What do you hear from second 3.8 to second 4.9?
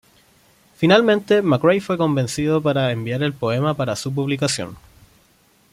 su publicación.